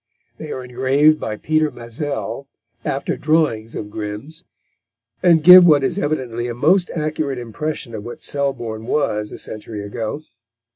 [0.39, 2.47] They are engraved by Peter Mazell,
[2.83, 4.43] after drawings of Grimm's,
[5.21, 9.83] and give what is evidently a most accurate impression of what Selborne was a century
[9.83, 10.23] ago.